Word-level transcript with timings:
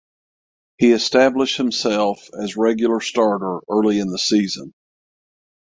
He 0.79 0.93
established 0.93 1.57
himself 1.57 2.27
as 2.33 2.57
regular 2.57 3.01
starter 3.01 3.59
early 3.69 3.99
in 3.99 4.07
the 4.09 4.17
season. 4.17 4.73